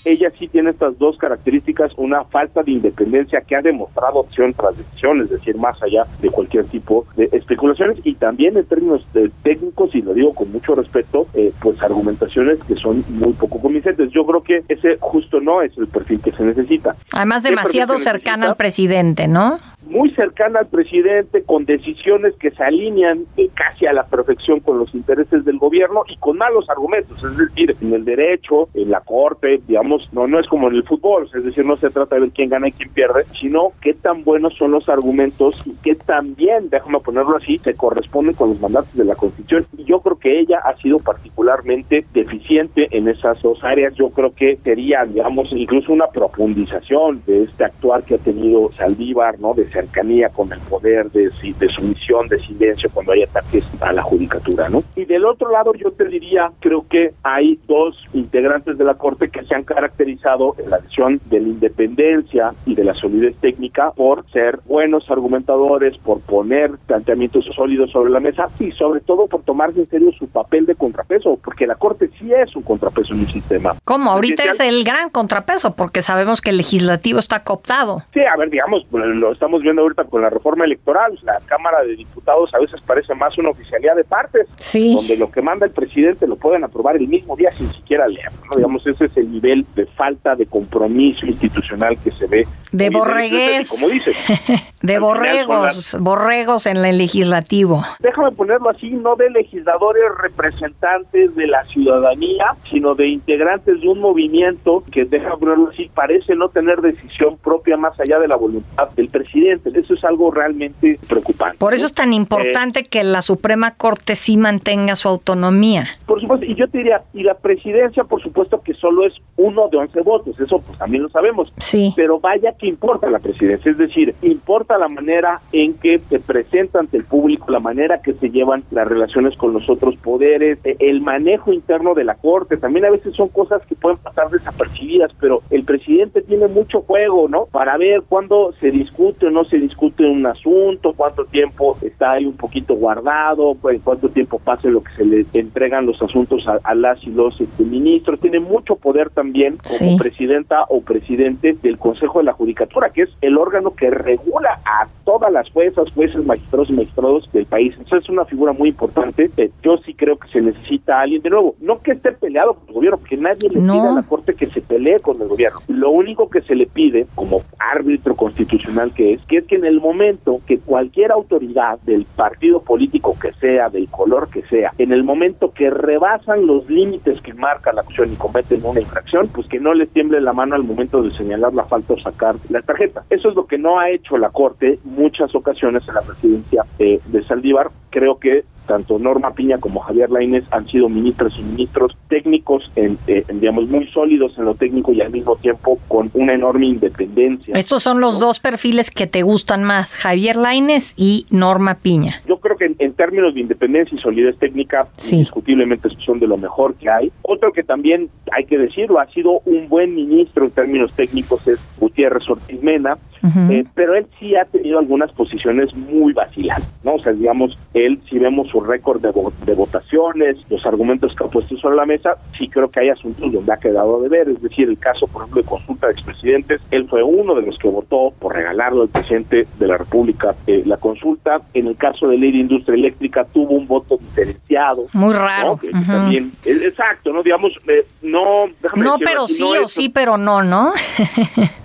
ella 0.07 0.31
sí 0.37 0.47
tiene 0.47 0.71
estas 0.71 0.97
dos 0.97 1.17
características, 1.17 1.91
una 1.97 2.23
falta 2.25 2.63
de 2.63 2.71
independencia 2.71 3.41
que 3.41 3.55
ha 3.55 3.61
demostrado 3.61 4.19
opción 4.19 4.53
tras 4.53 4.77
decisión, 4.77 5.21
es 5.21 5.29
decir, 5.29 5.57
más 5.57 5.81
allá 5.83 6.03
de 6.21 6.29
cualquier 6.29 6.65
tipo 6.65 7.05
de 7.15 7.29
especulaciones 7.31 7.97
y 8.03 8.15
también 8.15 8.57
en 8.57 8.65
términos 8.65 9.05
técnicos, 9.43 9.93
y 9.93 10.01
lo 10.01 10.13
digo 10.13 10.33
con 10.33 10.51
mucho 10.51 10.75
respeto, 10.75 11.27
eh, 11.33 11.51
pues 11.61 11.81
argumentaciones 11.81 12.59
que 12.63 12.75
son 12.75 13.03
muy 13.09 13.33
poco 13.33 13.59
convincentes. 13.59 14.11
Yo 14.11 14.25
creo 14.25 14.41
que 14.41 14.63
ese 14.67 14.97
justo 14.99 15.39
no 15.39 15.61
es 15.61 15.77
el 15.77 15.87
perfil 15.87 16.21
que 16.21 16.31
se 16.31 16.43
necesita. 16.43 16.95
Además, 17.11 17.43
demasiado 17.43 17.97
cercana 17.97 18.47
al 18.47 18.55
presidente, 18.55 19.27
¿no? 19.27 19.57
Muy 19.89 20.11
cercana 20.11 20.59
al 20.59 20.67
presidente, 20.67 21.43
con 21.43 21.65
decisiones 21.65 22.35
que 22.35 22.51
se 22.51 22.63
alinean 22.63 23.25
eh, 23.37 23.49
casi 23.53 23.85
a 23.85 23.93
la 23.93 24.05
perfección 24.05 24.59
con 24.59 24.79
los 24.79 24.93
intereses 24.93 25.45
del 25.45 25.57
gobierno 25.57 26.03
y 26.07 26.17
con 26.17 26.37
malos 26.37 26.69
argumentos, 26.69 27.23
es 27.23 27.37
decir, 27.37 27.75
en 27.81 27.93
el 27.93 28.05
derecho, 28.05 28.69
en 28.73 28.91
la 28.91 29.01
corte, 29.01 29.61
digamos, 29.67 30.07
no, 30.11 30.27
no 30.27 30.39
es 30.39 30.47
como 30.47 30.67
en 30.67 30.75
el 30.75 30.83
fútbol, 30.83 31.29
es 31.33 31.43
decir, 31.43 31.65
no 31.65 31.75
se 31.75 31.89
trata 31.89 32.15
de 32.15 32.21
ver 32.21 32.31
quién 32.31 32.49
gana 32.49 32.67
y 32.67 32.71
quién 32.71 32.89
pierde, 32.89 33.23
sino 33.39 33.71
qué 33.81 33.93
tan 33.93 34.23
buenos 34.23 34.55
son 34.55 34.71
los 34.71 34.87
argumentos 34.89 35.65
y 35.65 35.73
qué 35.83 35.95
tan 35.95 36.35
bien, 36.35 36.69
déjame 36.69 36.99
ponerlo 36.99 37.37
así, 37.37 37.57
se 37.57 37.73
corresponden 37.73 38.35
con 38.35 38.49
los 38.49 38.61
mandatos 38.61 38.95
de 38.95 39.05
la 39.05 39.15
Constitución. 39.15 39.65
Y 39.77 39.85
yo 39.85 39.99
creo 40.01 40.17
que 40.17 40.39
ella 40.39 40.59
ha 40.63 40.75
sido 40.77 40.99
particularmente 40.99 42.05
deficiente 42.13 42.87
en 42.91 43.07
esas 43.07 43.41
dos 43.41 43.63
áreas. 43.63 43.93
Yo 43.95 44.09
creo 44.09 44.33
que 44.33 44.57
sería, 44.63 45.05
digamos, 45.05 45.51
incluso 45.51 45.91
una 45.91 46.07
profundización 46.07 47.21
de 47.25 47.43
este 47.43 47.63
actuar 47.63 48.03
que 48.03 48.15
ha 48.15 48.19
tenido 48.19 48.71
Saldívar, 48.71 49.39
¿no? 49.39 49.53
De 49.53 49.69
cercanía 49.77 50.29
con 50.29 50.51
el 50.51 50.59
poder, 50.61 51.11
de, 51.11 51.29
de 51.59 51.69
sumisión, 51.69 52.27
de 52.27 52.39
silencio 52.39 52.89
cuando 52.91 53.11
hay 53.11 53.23
ataques 53.23 53.63
a 53.79 53.93
la 53.93 54.01
judicatura, 54.01 54.69
¿no? 54.69 54.83
Y 54.95 55.05
del 55.05 55.23
otro 55.25 55.51
lado 55.51 55.71
yo 55.75 55.91
te 55.91 56.05
diría, 56.05 56.49
creo 56.59 56.85
que 56.89 57.13
hay 57.21 57.59
dos 57.67 57.95
integrantes 58.13 58.77
de 58.77 58.83
la 58.83 58.95
Corte 58.95 59.29
que 59.29 59.43
se 59.43 59.53
han 59.53 59.63
caracterizado 59.63 60.55
en 60.57 60.71
la 60.71 60.79
visión 60.79 61.21
de 61.25 61.39
la 61.41 61.47
independencia 61.47 62.53
y 62.65 62.73
de 62.73 62.83
la 62.83 62.95
solidez 62.95 63.35
técnica 63.39 63.91
por 63.91 64.27
ser 64.31 64.59
buenos 64.65 65.09
argumentadores, 65.11 65.95
por 65.99 66.21
poner 66.21 66.71
planteamientos 66.87 67.45
sólidos 67.55 67.91
sobre 67.91 68.09
la 68.11 68.19
mesa 68.19 68.47
y 68.59 68.71
sobre 68.71 69.01
todo 69.01 69.27
por 69.27 69.43
tomarse 69.43 69.81
en 69.81 69.89
serio 69.89 70.11
su 70.17 70.27
papel 70.27 70.65
de 70.65 70.73
contrapeso, 70.73 71.39
porque 71.43 71.67
la 71.67 71.75
Corte 71.75 72.09
sí 72.19 72.31
es 72.33 72.55
un 72.55 72.63
contrapeso 72.63 73.13
en 73.13 73.19
un 73.19 73.27
sistema. 73.27 73.75
¿Cómo? 73.83 74.11
Ahorita 74.11 74.43
es 74.45 74.59
el 74.59 74.83
gran 74.83 75.09
contrapeso, 75.09 75.75
porque 75.75 76.01
sabemos 76.01 76.41
que 76.41 76.49
el 76.49 76.57
legislativo 76.57 77.19
está 77.19 77.43
cooptado. 77.43 78.01
Sí, 78.13 78.21
a 78.21 78.35
ver, 78.37 78.49
digamos, 78.49 78.85
lo 78.91 79.31
estamos 79.31 79.56
estamos 79.57 79.63
viendo 79.63 79.81
ahorita 79.81 80.03
con 80.05 80.21
la 80.21 80.29
reforma 80.29 80.65
electoral. 80.65 81.17
La 81.23 81.39
Cámara 81.45 81.83
de 81.83 81.95
Diputados 81.95 82.53
a 82.53 82.59
veces 82.59 82.79
parece 82.85 83.13
más 83.15 83.37
una 83.37 83.49
oficialidad 83.49 83.95
de 83.95 84.03
partes, 84.03 84.47
donde 84.73 85.17
lo 85.17 85.31
que 85.31 85.41
manda 85.41 85.65
el 85.65 85.71
presidente 85.71 86.27
lo 86.27 86.35
pueden 86.35 86.63
aprobar 86.63 86.95
el 86.95 87.07
mismo 87.07 87.35
día 87.35 87.51
sin 87.51 87.69
siquiera 87.69 88.07
leer. 88.07 88.29
Digamos, 88.55 88.85
ese 88.85 89.05
es 89.05 89.17
el 89.17 89.31
nivel 89.31 89.65
de 89.75 89.85
falta 89.85 90.35
de 90.35 90.45
compromiso 90.45 91.25
institucional 91.25 91.97
que 92.03 92.11
se 92.11 92.27
ve. 92.27 92.47
De 92.71 92.89
borregues. 92.89 93.69
Como 93.69 93.87
dices. 93.89 94.15
de 94.81 94.99
borregos, 94.99 95.97
borregos 95.99 96.67
en 96.67 96.77
el 96.77 96.97
legislativo. 96.97 97.81
Déjame 97.99 98.31
ponerlo 98.31 98.69
así, 98.69 98.91
no 98.91 99.15
de 99.15 99.29
legisladores 99.29 100.03
representantes 100.21 101.35
de 101.35 101.47
la 101.47 101.63
ciudadanía, 101.65 102.45
sino 102.69 102.93
de 102.93 103.07
integrantes 103.07 103.81
de 103.81 103.87
un 103.87 103.99
movimiento 103.99 104.83
que, 104.91 105.05
déjame 105.05 105.37
ponerlo 105.37 105.69
así, 105.69 105.89
parece 105.93 106.35
no 106.35 106.49
tener 106.49 106.81
decisión 106.81 107.37
propia 107.37 107.77
más 107.77 107.99
allá 107.99 108.19
de 108.19 108.27
la 108.27 108.35
voluntad 108.35 108.89
del 108.95 109.09
presidente. 109.09 109.46
Eso 109.53 109.93
es 109.93 110.03
algo 110.03 110.31
realmente 110.31 110.99
preocupante. 111.07 111.57
Por 111.57 111.73
eso 111.73 111.85
es 111.85 111.93
tan 111.93 112.13
importante 112.13 112.85
que 112.85 113.03
la 113.03 113.21
Suprema 113.21 113.75
Corte 113.75 114.15
sí 114.15 114.37
mantenga 114.37 114.95
su 114.95 115.07
autonomía. 115.07 115.85
Por 116.05 116.21
supuesto, 116.21 116.45
y 116.45 116.55
yo 116.55 116.67
te 116.67 116.79
diría, 116.79 117.01
y 117.13 117.23
la 117.23 117.35
presidencia, 117.35 118.03
por 118.03 118.21
supuesto 118.21 118.61
que 118.61 118.73
solo 118.73 119.05
es 119.05 119.13
uno 119.35 119.67
de 119.69 119.77
once 119.77 120.01
votos, 120.01 120.39
eso 120.39 120.59
pues 120.59 120.77
también 120.77 121.03
lo 121.03 121.09
sabemos. 121.09 121.51
Sí. 121.57 121.93
Pero 121.95 122.19
vaya 122.19 122.53
que 122.53 122.67
importa 122.67 123.09
la 123.09 123.19
presidencia, 123.19 123.71
es 123.71 123.77
decir, 123.77 124.15
importa 124.21 124.77
la 124.77 124.87
manera 124.87 125.41
en 125.51 125.73
que 125.75 125.99
se 125.99 126.19
presenta 126.19 126.79
ante 126.79 126.97
el 126.97 127.05
público, 127.05 127.51
la 127.51 127.59
manera 127.59 128.01
que 128.01 128.13
se 128.13 128.29
llevan 128.29 128.63
las 128.71 128.87
relaciones 128.87 129.35
con 129.37 129.53
los 129.53 129.69
otros 129.69 129.95
poderes, 129.97 130.59
e, 130.63 130.75
el 130.79 131.01
manejo 131.01 131.53
interno 131.53 131.93
de 131.93 132.03
la 132.03 132.15
Corte, 132.15 132.57
también 132.57 132.85
a 132.85 132.89
veces 132.89 133.15
son 133.15 133.29
cosas 133.29 133.61
que 133.65 133.75
pueden 133.75 133.97
pasar 133.97 134.29
desapercibidas, 134.29 135.11
pero 135.19 135.41
el 135.49 135.63
presidente 135.63 136.21
tiene 136.21 136.47
mucho 136.47 136.81
juego, 136.81 137.27
¿no? 137.27 137.45
Para 137.45 137.77
ver 137.77 138.03
cuándo 138.07 138.53
se 138.59 138.71
discute 138.71 139.27
o 139.27 139.29
no 139.29 139.36
se 139.45 139.57
discute 139.57 140.05
un 140.05 140.25
asunto, 140.25 140.93
cuánto 140.95 141.25
tiempo 141.25 141.77
está 141.81 142.13
ahí 142.13 142.25
un 142.25 142.37
poquito 142.37 142.75
guardado, 142.75 143.55
pues, 143.55 143.81
cuánto 143.83 144.09
tiempo 144.09 144.39
pase 144.39 144.69
lo 144.69 144.83
que 144.83 144.93
se 144.95 145.05
le 145.05 145.25
entregan 145.33 145.85
los 145.85 146.01
asuntos 146.01 146.47
a, 146.47 146.75
las 146.75 147.03
y 147.03 147.09
los 147.09 147.39
este, 147.39 147.63
ministros, 147.63 148.19
tiene 148.19 148.39
mucho 148.39 148.75
poder 148.75 149.09
también 149.09 149.57
como 149.77 149.97
presidenta 149.97 150.63
o 150.69 150.81
presidente 150.81 151.57
del 151.61 151.77
Consejo 151.77 152.19
de 152.19 152.25
la 152.25 152.33
Judicatura, 152.33 152.89
que 152.89 153.03
es 153.03 153.09
el 153.21 153.37
órgano 153.37 153.75
que 153.75 153.89
regula 153.89 154.59
a 154.65 154.87
todas 155.03 155.31
las 155.31 155.49
juezas, 155.51 155.91
jueces, 155.93 156.25
magistrados 156.25 156.69
y 156.69 156.73
magistrados 156.73 157.31
del 157.31 157.45
país. 157.45 157.73
Entonces 157.77 158.03
es 158.03 158.09
una 158.09 158.25
figura 158.25 158.53
muy 158.53 158.69
importante. 158.69 159.29
Eh, 159.37 159.51
yo 159.63 159.77
sí 159.77 159.93
creo 159.93 160.17
que 160.17 160.27
se 160.29 160.41
necesita 160.41 161.01
alguien, 161.01 161.21
de 161.21 161.29
nuevo, 161.29 161.55
no 161.59 161.81
que 161.81 161.91
esté 161.91 162.11
peleado 162.11 162.55
con 162.55 162.67
el 162.67 162.73
gobierno, 162.73 162.97
porque 162.97 163.17
nadie 163.17 163.49
le 163.49 163.59
pide 163.59 163.87
a 163.87 163.93
la 163.93 164.03
Corte 164.03 164.33
que 164.35 164.47
se 164.47 164.61
pelee 164.61 164.99
con 164.99 165.21
el 165.21 165.27
gobierno. 165.27 165.59
Lo 165.67 165.91
único 165.91 166.29
que 166.29 166.41
se 166.41 166.55
le 166.55 166.65
pide, 166.65 167.07
como 167.15 167.41
árbitro 167.59 168.15
constitucional 168.15 168.93
que 168.93 169.13
es, 169.13 169.21
que 169.27 169.37
es 169.37 169.45
que 169.45 169.55
en 169.55 169.65
el 169.65 169.81
momento 169.81 170.41
que 170.45 170.59
cualquier 170.59 171.11
autoridad 171.11 171.79
del 171.81 172.05
partido 172.05 172.61
político 172.61 173.15
que 173.19 173.33
sea, 173.33 173.69
del 173.69 173.87
color 173.89 174.29
que 174.29 174.41
sea, 174.43 174.73
en 174.77 174.91
el 174.91 175.03
momento 175.03 175.51
que 175.51 175.69
rebasan 175.69 176.47
los 176.47 176.69
límites 176.69 177.21
que 177.21 177.33
marca 177.33 177.73
la 177.73 177.81
acción 177.81 178.11
y 178.11 178.15
cometen 178.15 178.61
una 178.63 178.79
infracción, 178.79 179.27
pues 179.33 179.47
que 179.47 179.59
no 179.59 179.73
les 179.73 179.89
tiemble 179.89 180.21
la 180.21 180.33
mano 180.33 180.55
al 180.55 180.63
momento 180.63 181.01
de 181.01 181.11
señalar 181.11 181.53
la 181.53 181.65
falta 181.65 181.93
o 181.93 181.99
sacar 181.99 182.35
la 182.49 182.61
tarjeta. 182.61 183.03
Eso 183.09 183.29
es 183.29 183.35
lo 183.35 183.45
que 183.45 183.57
no 183.57 183.79
ha 183.79 183.89
hecho 183.89 184.17
la 184.17 184.29
Corte 184.29 184.79
muchas 184.83 185.33
ocasiones 185.35 185.87
en 185.87 185.95
la 185.95 186.01
presidencia 186.01 186.63
eh, 186.79 186.99
de 187.05 187.23
Saldívar. 187.23 187.69
Creo 187.89 188.19
que 188.19 188.43
tanto 188.67 188.99
Norma 188.99 189.31
Piña 189.31 189.57
como 189.57 189.79
Javier 189.79 190.11
Lainez 190.11 190.43
han 190.51 190.67
sido 190.67 190.89
ministros 190.89 191.37
y 191.39 191.41
ministros 191.41 191.97
técnicos, 192.09 192.69
en, 192.75 192.97
eh, 193.07 193.23
digamos, 193.33 193.67
muy 193.67 193.87
sólidos 193.87 194.37
en 194.37 194.45
lo 194.45 194.55
técnico 194.55 194.91
y 194.91 195.01
al 195.01 195.11
mismo 195.11 195.35
tiempo 195.37 195.79
con 195.87 196.11
una 196.13 196.33
enorme 196.33 196.67
independencia. 196.67 197.55
Estos 197.55 197.81
son 197.83 197.99
los 197.99 198.19
dos 198.19 198.39
perfiles 198.39 198.91
que 198.91 199.07
te 199.07 199.23
gustan 199.23 199.63
más, 199.63 199.95
Javier 199.95 200.35
Lainez 200.35 200.93
y 200.97 201.25
Norma 201.31 201.75
Piña. 201.75 202.21
Yo 202.27 202.37
creo 202.37 202.57
que 202.57 202.75
en, 202.77 202.93
términos 202.93 203.33
de 203.33 203.41
independencia 203.41 203.97
y 203.97 204.01
solidez 204.01 204.37
técnica, 204.37 204.87
indiscutiblemente 205.11 205.89
son 206.05 206.19
de 206.19 206.27
lo 206.27 206.37
mejor 206.37 206.75
que 206.75 206.89
hay. 206.89 207.11
Otro 207.21 207.51
que 207.53 207.63
también 207.63 208.09
hay 208.31 208.45
que 208.45 208.57
decirlo, 208.57 208.99
ha 208.99 209.07
sido 209.07 209.39
un 209.45 209.69
buen 209.69 209.95
ministro 209.95 210.45
en 210.45 210.51
términos 210.51 210.91
técnicos 210.93 211.47
es 211.47 211.59
Gutiérrez 211.79 212.29
Ortiz 212.29 212.61
Mena, 212.61 212.97
eh, 213.23 213.65
pero 213.73 213.95
él 213.95 214.07
sí 214.19 214.35
ha 214.35 214.45
tenido 214.45 214.79
algunas 214.79 215.11
posiciones 215.11 215.73
muy 215.75 216.13
vacilantes, 216.13 216.71
¿no? 216.83 216.95
O 216.95 216.99
sea, 216.99 217.13
digamos, 217.13 217.57
él, 217.73 217.99
si 218.09 218.19
vemos 218.19 218.47
su 218.49 218.61
récord 218.61 219.01
de, 219.01 219.11
de, 219.45 219.53
votaciones, 219.53 220.37
los 220.49 220.65
argumentos 220.65 221.15
que 221.15 221.23
ha 221.23 221.27
puesto 221.27 221.57
sobre 221.57 221.75
la 221.75 221.85
mesa, 221.85 222.15
sí 222.37 222.47
creo 222.47 222.69
que 222.69 222.81
hay 222.81 222.89
asuntos 222.89 223.31
donde 223.31 223.51
ha 223.51 223.57
quedado 223.57 224.01
de 224.01 224.09
ver, 224.09 224.29
es 224.29 224.41
decir, 224.41 224.69
el 224.69 224.77
caso, 224.77 225.07
por 225.07 225.23
ejemplo, 225.23 225.41
de 225.41 225.47
consulta 225.47 225.87
de 225.87 225.93
expresidentes, 225.93 226.61
él 226.71 226.87
fue 226.89 227.03
uno 227.03 227.35
de 227.35 227.43
los 227.43 227.57
que 227.57 227.67
votó 227.67 228.13
por 228.19 228.35
regalarlo 228.35 228.83
al 228.83 228.89
presidente 228.89 229.47
de 229.57 229.67
la 229.67 229.77
República 229.77 230.35
eh, 230.47 230.63
la 230.65 230.77
consulta, 230.77 231.41
en 231.53 231.67
el 231.67 231.77
caso 231.77 232.07
de 232.07 232.17
ley 232.17 232.31
de 232.31 232.39
industria 232.39 232.75
eléctrica 232.75 233.25
tuvo 233.25 233.55
un 233.55 233.67
voto 233.67 233.97
diferenciado. 233.97 234.85
Muy 234.93 235.13
raro. 235.13 235.59
también, 235.87 236.31
exacto, 236.45 237.11
¿no? 237.11 237.23
Digamos, 237.23 237.53
eh, 237.67 237.85
no... 238.01 238.45
no, 238.75 238.97
pero 238.99 239.27
sí 239.27 239.43
o 239.43 239.67
sí, 239.67 239.89
pero 239.89 240.17
no, 240.17 240.43
¿no? 240.43 240.73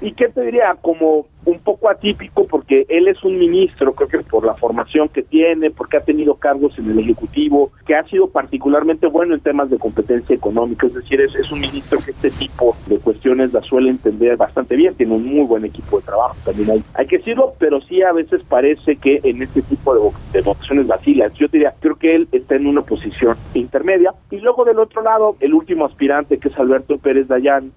¿Y 0.00 0.12
qué 0.12 0.28
te 0.28 0.42
diría? 0.42 0.76
Como 0.80 1.26
un 1.44 1.58
poco 1.58 1.90
atípico 1.90 2.46
porque 2.46 2.86
él 2.88 3.08
es 3.08 3.22
un 3.24 3.38
ministro, 3.38 3.94
creo 3.94 4.08
que 4.08 4.18
por 4.18 4.44
la 4.44 4.54
formación 4.54 5.08
que 5.08 5.22
tiene, 5.22 5.70
porque 5.70 5.96
ha 5.96 6.00
tenido 6.00 6.34
cargos 6.34 6.78
en 6.78 6.90
el 6.90 6.98
Ejecutivo, 6.98 7.72
que 7.86 7.94
ha 7.94 8.04
sido 8.04 8.28
particularmente 8.28 9.06
bueno 9.06 9.34
en 9.34 9.40
temas 9.40 9.70
de 9.70 9.78
competencia 9.78 10.34
económica, 10.34 10.86
es 10.86 10.94
decir, 10.94 11.20
es, 11.20 11.34
es 11.34 11.50
un 11.50 11.60
ministro 11.60 11.98
que 12.04 12.12
este 12.12 12.30
tipo 12.30 12.76
de 12.86 12.98
cuestiones 12.98 13.52
la 13.52 13.62
suele 13.62 13.90
entender 13.90 14.36
bastante 14.36 14.76
bien, 14.76 14.94
tiene 14.94 15.14
un 15.14 15.24
muy 15.24 15.44
buen 15.44 15.64
equipo 15.64 15.98
de 15.98 16.06
trabajo, 16.06 16.36
también 16.44 16.70
hay, 16.70 16.82
hay 16.94 17.06
que 17.06 17.18
decirlo, 17.18 17.54
pero 17.58 17.80
sí 17.80 18.02
a 18.02 18.12
veces 18.12 18.42
parece 18.48 18.96
que 18.96 19.20
en 19.24 19.42
este 19.42 19.62
tipo 19.62 19.94
de, 19.94 20.38
de 20.38 20.42
votaciones 20.42 20.86
vacilas, 20.86 21.32
yo 21.34 21.48
diría, 21.48 21.74
creo 21.80 21.96
que 21.96 22.14
él 22.14 22.28
está 22.32 22.56
en 22.56 22.66
una 22.66 22.82
posición 22.82 23.36
intermedia, 23.54 24.12
y 24.30 24.38
luego 24.38 24.64
del 24.64 24.78
otro 24.78 25.02
lado, 25.02 25.36
el 25.40 25.54
último 25.54 25.86
aspirante, 25.86 26.38
que 26.38 26.48
es 26.48 26.58
Alberto 26.58 26.98
Pérez 26.98 27.28
Dayán, 27.28 27.72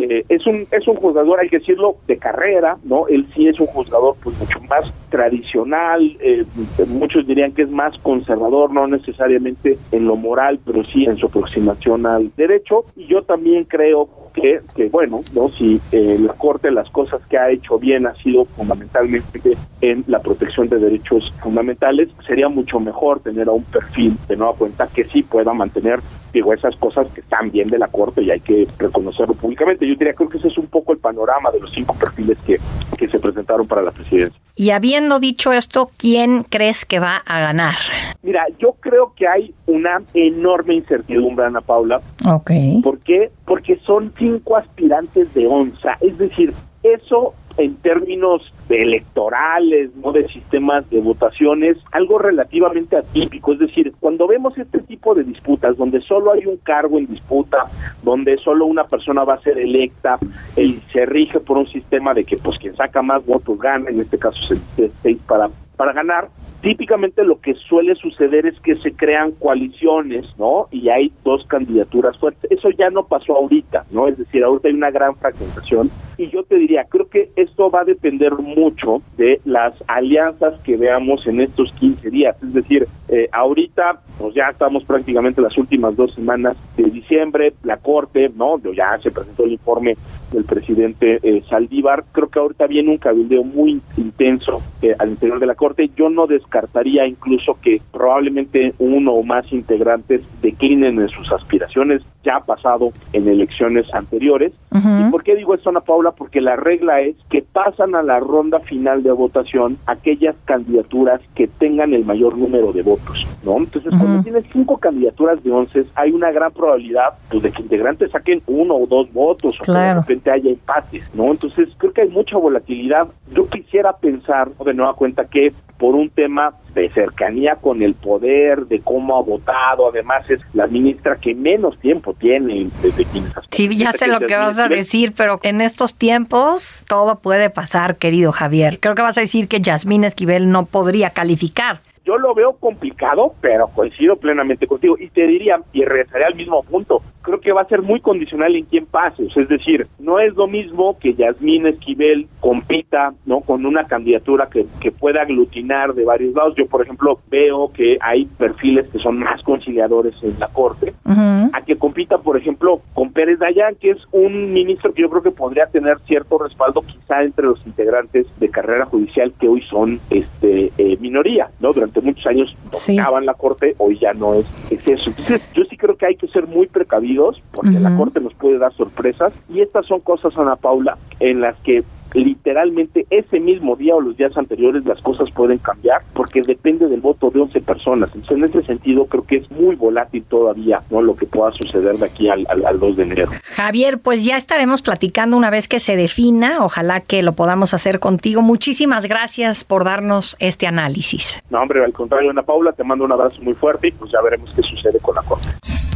eh, 0.00 0.24
es 0.28 0.46
un 0.46 0.66
es 0.70 0.86
un 0.88 0.96
jugador, 0.96 1.40
hay 1.40 1.48
que 1.48 1.58
decirlo, 1.58 1.96
de 2.06 2.16
carrera, 2.18 2.76
¿no? 2.84 3.03
Él 3.08 3.26
sí 3.34 3.48
es 3.48 3.58
un 3.60 3.66
juzgador 3.66 4.16
pues 4.22 4.38
mucho 4.38 4.60
más 4.68 4.92
tradicional, 5.10 6.16
eh, 6.20 6.44
muchos 6.88 7.26
dirían 7.26 7.52
que 7.52 7.62
es 7.62 7.70
más 7.70 7.96
conservador, 7.98 8.72
no 8.72 8.86
necesariamente 8.86 9.78
en 9.92 10.06
lo 10.06 10.16
moral, 10.16 10.58
pero 10.64 10.84
sí 10.84 11.04
en 11.04 11.16
su 11.16 11.26
aproximación 11.26 12.06
al 12.06 12.30
derecho. 12.36 12.84
Y 12.96 13.06
yo 13.06 13.22
también 13.22 13.64
creo 13.64 14.08
que, 14.34 14.60
que 14.74 14.88
bueno, 14.88 15.20
no 15.34 15.48
si 15.48 15.80
eh, 15.92 16.18
la 16.20 16.34
Corte 16.34 16.70
las 16.70 16.90
cosas 16.90 17.22
que 17.28 17.38
ha 17.38 17.50
hecho 17.50 17.78
bien 17.78 18.06
ha 18.06 18.14
sido 18.16 18.44
fundamentalmente 18.44 19.56
en 19.80 20.04
la 20.08 20.20
protección 20.20 20.68
de 20.68 20.78
derechos 20.78 21.32
fundamentales, 21.40 22.08
sería 22.26 22.48
mucho 22.48 22.80
mejor 22.80 23.20
tener 23.20 23.48
a 23.48 23.52
un 23.52 23.64
perfil 23.64 24.16
de 24.28 24.36
nueva 24.36 24.54
cuenta 24.54 24.88
que 24.92 25.04
sí 25.04 25.22
pueda 25.22 25.54
mantener 25.54 26.00
digo, 26.34 26.52
esas 26.52 26.76
cosas 26.76 27.06
que 27.14 27.20
están 27.20 27.50
bien 27.50 27.68
de 27.68 27.78
la 27.78 27.88
Corte 27.88 28.20
y 28.20 28.30
hay 28.30 28.40
que 28.40 28.66
reconocerlo 28.78 29.34
públicamente. 29.34 29.86
Yo 29.86 29.94
diría, 29.94 30.14
creo 30.14 30.28
que 30.28 30.38
ese 30.38 30.48
es 30.48 30.58
un 30.58 30.66
poco 30.66 30.92
el 30.92 30.98
panorama 30.98 31.50
de 31.52 31.60
los 31.60 31.72
cinco 31.72 31.94
perfiles 31.94 32.36
que, 32.44 32.58
que 32.98 33.08
se 33.08 33.18
presentaron 33.18 33.66
para 33.66 33.82
la 33.82 33.92
presidencia. 33.92 34.38
Y 34.56 34.70
habiendo 34.70 35.20
dicho 35.20 35.52
esto, 35.52 35.90
¿quién 35.96 36.42
crees 36.42 36.84
que 36.84 36.98
va 36.98 37.16
a 37.26 37.40
ganar? 37.40 37.74
Mira, 38.22 38.46
yo 38.58 38.76
creo 38.80 39.12
que 39.16 39.26
hay 39.26 39.54
una 39.66 40.02
enorme 40.12 40.74
incertidumbre, 40.74 41.46
Ana 41.46 41.60
Paula. 41.60 42.02
Ok. 42.26 42.50
¿Por 42.82 42.98
qué? 43.00 43.30
Porque 43.44 43.76
son 43.84 44.12
cinco 44.18 44.56
aspirantes 44.56 45.32
de 45.34 45.46
onza. 45.46 45.98
Es 46.00 46.16
decir, 46.18 46.52
eso 46.82 47.34
en 47.56 47.76
términos 47.76 48.52
electorales, 48.68 49.94
no 49.96 50.10
de 50.12 50.26
sistemas 50.28 50.88
de 50.90 51.00
votaciones, 51.00 51.76
algo 51.92 52.18
relativamente 52.18 52.96
atípico. 52.96 53.52
Es 53.52 53.60
decir, 53.60 53.92
cuando 54.00 54.26
vemos 54.26 54.56
este 54.58 54.80
tipo 54.80 55.14
de 55.14 55.22
disputas, 55.22 55.76
donde 55.76 56.00
solo 56.00 56.32
hay 56.32 56.46
un 56.46 56.56
cargo 56.56 56.98
en 56.98 57.06
disputa, 57.06 57.66
donde 58.02 58.36
solo 58.38 58.66
una 58.66 58.84
persona 58.84 59.24
va 59.24 59.34
a 59.34 59.40
ser 59.40 59.58
electa 59.58 60.18
y 60.56 60.74
se 60.92 61.06
rige 61.06 61.40
por 61.40 61.58
un 61.58 61.68
sistema 61.68 62.12
de 62.14 62.24
que 62.24 62.36
pues 62.38 62.58
quien 62.58 62.74
saca 62.74 63.02
más 63.02 63.24
votos 63.24 63.58
gana, 63.58 63.90
en 63.90 64.00
este 64.00 64.18
caso 64.18 64.40
se 64.76 64.90
seis 65.02 65.18
para 65.26 65.48
para 65.76 65.92
ganar, 65.92 66.28
típicamente 66.64 67.22
lo 67.24 67.40
que 67.40 67.52
suele 67.54 67.94
suceder 67.94 68.46
es 68.46 68.58
que 68.60 68.76
se 68.76 68.92
crean 68.92 69.32
coaliciones, 69.32 70.24
¿no? 70.38 70.66
Y 70.70 70.88
hay 70.88 71.12
dos 71.22 71.44
candidaturas 71.46 72.16
fuertes. 72.18 72.50
Eso 72.50 72.70
ya 72.70 72.88
no 72.88 73.04
pasó 73.06 73.36
ahorita, 73.36 73.84
¿no? 73.90 74.08
Es 74.08 74.16
decir, 74.16 74.42
ahorita 74.42 74.68
hay 74.68 74.74
una 74.74 74.90
gran 74.90 75.14
fragmentación. 75.14 75.90
Y 76.16 76.30
yo 76.30 76.42
te 76.44 76.56
diría, 76.56 76.84
creo 76.84 77.08
que 77.10 77.28
esto 77.36 77.70
va 77.70 77.80
a 77.80 77.84
depender 77.84 78.32
mucho 78.32 79.02
de 79.18 79.40
las 79.44 79.74
alianzas 79.88 80.58
que 80.62 80.78
veamos 80.78 81.26
en 81.26 81.40
estos 81.40 81.70
15 81.72 82.08
días. 82.08 82.42
Es 82.42 82.54
decir, 82.54 82.88
eh, 83.08 83.28
ahorita, 83.30 84.00
pues 84.18 84.34
ya 84.34 84.48
estamos 84.48 84.84
prácticamente 84.84 85.42
las 85.42 85.58
últimas 85.58 85.94
dos 85.96 86.14
semanas 86.14 86.56
de 86.78 86.84
diciembre, 86.84 87.52
la 87.62 87.76
Corte, 87.76 88.30
¿no? 88.34 88.58
Ya 88.72 88.96
se 89.02 89.10
presentó 89.10 89.44
el 89.44 89.52
informe 89.52 89.96
del 90.32 90.44
presidente 90.44 91.18
eh, 91.22 91.42
Saldívar. 91.50 92.04
Creo 92.12 92.28
que 92.28 92.38
ahorita 92.38 92.66
viene 92.68 92.90
un 92.90 92.98
cabildeo 92.98 93.44
muy 93.44 93.82
intenso 93.98 94.62
eh, 94.80 94.94
al 94.98 95.10
interior 95.10 95.40
de 95.40 95.46
la 95.46 95.56
Corte. 95.56 95.90
Yo 95.94 96.08
no 96.08 96.26
descarto 96.26 96.53
descartaría 96.54 97.06
incluso 97.06 97.58
que 97.60 97.80
probablemente 97.92 98.74
uno 98.78 99.12
o 99.12 99.22
más 99.24 99.52
integrantes 99.52 100.22
declinen 100.40 101.00
en 101.00 101.08
sus 101.08 101.32
aspiraciones, 101.32 102.02
ya 102.24 102.36
ha 102.36 102.44
pasado 102.44 102.92
en 103.12 103.28
elecciones 103.28 103.92
anteriores. 103.92 104.52
¿Y 104.74 105.10
por 105.10 105.22
qué 105.22 105.36
digo 105.36 105.54
esto, 105.54 105.70
Ana 105.70 105.80
Paula? 105.80 106.10
Porque 106.12 106.40
la 106.40 106.56
regla 106.56 107.00
es 107.00 107.14
que 107.30 107.42
pasan 107.42 107.94
a 107.94 108.02
la 108.02 108.18
ronda 108.18 108.58
final 108.60 109.04
de 109.04 109.12
votación 109.12 109.78
aquellas 109.86 110.34
candidaturas 110.46 111.20
que 111.36 111.46
tengan 111.46 111.94
el 111.94 112.04
mayor 112.04 112.36
número 112.36 112.72
de 112.72 112.82
votos, 112.82 113.24
¿no? 113.44 113.58
Entonces, 113.58 113.92
cuando 113.96 114.22
tienes 114.24 114.44
cinco 114.52 114.78
candidaturas 114.78 115.42
de 115.44 115.52
once, 115.52 115.84
hay 115.94 116.10
una 116.10 116.32
gran 116.32 116.52
probabilidad 116.52 117.14
pues, 117.30 117.44
de 117.44 117.52
que 117.52 117.62
integrantes 117.62 118.10
saquen 118.10 118.42
uno 118.48 118.74
o 118.74 118.86
dos 118.86 119.12
votos 119.12 119.60
o 119.60 119.64
que 119.64 119.72
de 119.72 119.94
repente 119.94 120.30
haya 120.30 120.50
empates, 120.50 121.14
¿no? 121.14 121.26
Entonces, 121.26 121.68
creo 121.78 121.92
que 121.92 122.02
hay 122.02 122.08
mucha 122.08 122.36
volatilidad. 122.36 123.06
Yo 123.32 123.48
quisiera 123.48 123.92
pensar, 123.96 124.50
de 124.52 124.74
nueva 124.74 124.94
cuenta, 124.94 125.24
que 125.26 125.52
por 125.78 125.94
un 125.94 126.10
tema 126.10 126.54
de 126.74 126.90
cercanía 126.90 127.56
con 127.56 127.82
el 127.82 127.94
poder, 127.94 128.66
de 128.66 128.80
cómo 128.80 129.16
ha 129.16 129.22
votado, 129.22 129.88
además 129.88 130.28
es 130.28 130.40
la 130.52 130.66
ministra 130.66 131.16
que 131.16 131.34
menos 131.34 131.78
tiempo 131.78 132.14
tiene 132.14 132.68
desde 132.82 133.04
quienes 133.04 133.32
Sí, 133.50 133.76
ya 133.76 133.92
sé 133.92 134.08
lo 134.08 134.20
que 134.20 134.34
vas 134.34 134.58
a 134.58 134.68
decir, 134.68 135.12
pero 135.16 135.38
en 135.42 135.60
estos 135.60 135.96
tiempos 135.96 136.82
todo 136.88 137.20
puede 137.20 137.50
pasar, 137.50 137.96
querido 137.96 138.32
Javier. 138.32 138.80
Creo 138.80 138.94
que 138.94 139.02
vas 139.02 139.18
a 139.18 139.20
decir 139.20 139.48
que 139.48 139.60
Yasmín 139.60 140.04
Esquivel 140.04 140.50
no 140.50 140.66
podría 140.66 141.10
calificar. 141.10 141.80
Yo 142.04 142.18
lo 142.18 142.34
veo 142.34 142.54
complicado, 142.54 143.34
pero 143.40 143.68
coincido 143.68 144.16
plenamente 144.16 144.66
contigo. 144.66 144.96
Y 144.98 145.08
te 145.08 145.26
diría, 145.26 145.60
y 145.72 145.84
regresaré 145.84 146.24
al 146.26 146.34
mismo 146.34 146.62
punto, 146.62 147.02
creo 147.22 147.40
que 147.40 147.52
va 147.52 147.62
a 147.62 147.68
ser 147.68 147.82
muy 147.82 148.00
condicional 148.00 148.54
en 148.54 148.66
quién 148.66 148.86
pase. 148.86 149.26
Es 149.34 149.48
decir, 149.48 149.86
no 149.98 150.20
es 150.20 150.34
lo 150.34 150.46
mismo 150.46 150.98
que 150.98 151.14
Yasmín 151.14 151.66
Esquivel 151.66 152.28
compita 152.40 153.14
no 153.24 153.40
con 153.40 153.64
una 153.64 153.86
candidatura 153.86 154.48
que, 154.50 154.66
que 154.80 154.92
pueda 154.92 155.22
aglutinar 155.22 155.94
de 155.94 156.04
varios 156.04 156.34
lados. 156.34 156.54
Yo, 156.56 156.66
por 156.66 156.82
ejemplo, 156.82 157.18
veo 157.30 157.72
que 157.72 157.96
hay 158.00 158.26
perfiles 158.26 158.86
que 158.90 158.98
son 158.98 159.18
más 159.18 159.42
conciliadores 159.42 160.14
en 160.22 160.38
la 160.38 160.48
Corte, 160.48 160.92
a 161.04 161.60
que 161.62 161.76
compita, 161.76 162.18
por 162.18 162.36
ejemplo, 162.36 162.80
con 162.92 163.12
Pérez 163.12 163.38
Dayan, 163.38 163.76
que 163.76 163.90
es 163.90 163.98
un 164.12 164.52
ministro 164.52 164.92
que 164.92 165.02
yo 165.02 165.10
creo 165.10 165.22
que 165.22 165.30
podría 165.30 165.66
tener 165.66 165.98
cierto 166.00 166.38
respaldo 166.38 166.82
quizá 166.82 167.22
entre 167.22 167.46
los 167.46 167.64
integrantes 167.66 168.26
de 168.38 168.50
carrera 168.50 168.84
judicial 168.86 169.32
que 169.38 169.48
hoy 169.48 169.62
son 169.62 170.00
este 170.10 170.70
eh, 170.76 170.96
minoría, 171.00 171.48
¿no? 171.60 171.72
Durante 171.72 171.93
muchos 172.00 172.26
años 172.26 172.56
dominaban 172.72 173.26
la 173.26 173.34
Corte, 173.34 173.74
hoy 173.78 173.98
ya 173.98 174.12
no 174.14 174.34
es, 174.34 174.46
es 174.70 174.86
eso. 174.86 175.10
Entonces, 175.10 175.42
yo 175.54 175.64
sí 175.64 175.76
creo 175.76 175.96
que 175.96 176.06
hay 176.06 176.16
que 176.16 176.28
ser 176.28 176.46
muy 176.46 176.66
precavidos 176.66 177.42
porque 177.52 177.78
la 177.80 177.96
Corte 177.96 178.20
nos 178.20 178.34
puede 178.34 178.58
dar 178.58 178.72
sorpresas, 178.74 179.32
y 179.48 179.60
estas 179.60 179.86
son 179.86 180.00
cosas, 180.00 180.36
Ana 180.36 180.56
Paula, 180.56 180.98
en 181.20 181.40
las 181.40 181.56
que 181.60 181.84
literalmente 182.14 183.06
ese 183.10 183.40
mismo 183.40 183.76
día 183.76 183.94
o 183.94 184.00
los 184.00 184.16
días 184.16 184.36
anteriores 184.36 184.84
las 184.84 185.00
cosas 185.02 185.30
pueden 185.30 185.58
cambiar 185.58 186.02
porque 186.14 186.42
depende 186.42 186.88
del 186.88 187.00
voto 187.00 187.30
de 187.30 187.40
11 187.40 187.60
personas. 187.60 188.10
Entonces, 188.14 188.38
en 188.38 188.44
ese 188.44 188.62
sentido, 188.62 189.06
creo 189.06 189.24
que 189.24 189.36
es 189.36 189.50
muy 189.50 189.74
volátil 189.74 190.24
todavía 190.24 190.82
no 190.90 191.02
lo 191.02 191.16
que 191.16 191.26
pueda 191.26 191.50
suceder 191.52 191.98
de 191.98 192.06
aquí 192.06 192.28
al, 192.28 192.46
al, 192.48 192.78
2 192.78 192.96
de 192.96 193.02
enero. 193.02 193.28
Javier, 193.42 193.98
pues 193.98 194.24
ya 194.24 194.36
estaremos 194.36 194.82
platicando 194.82 195.36
una 195.36 195.50
vez 195.50 195.68
que 195.68 195.78
se 195.78 195.96
defina. 195.96 196.58
Ojalá 196.60 197.00
que 197.00 197.22
lo 197.22 197.32
podamos 197.32 197.74
hacer 197.74 197.98
contigo. 198.00 198.42
Muchísimas 198.42 199.06
gracias 199.06 199.64
por 199.64 199.84
darnos 199.84 200.36
este 200.40 200.66
análisis. 200.66 201.42
No, 201.50 201.60
hombre, 201.60 201.84
al 201.84 201.92
contrario, 201.92 202.30
Ana 202.30 202.42
Paula, 202.42 202.72
te 202.72 202.84
mando 202.84 203.04
un 203.04 203.12
abrazo 203.12 203.40
muy 203.42 203.54
fuerte 203.54 203.88
y 203.88 203.92
pues 203.92 204.10
ya 204.12 204.20
veremos 204.22 204.52
qué 204.54 204.62
sucede 204.62 204.98
con 205.00 205.14
la 205.14 205.22
Corte. 205.22 205.48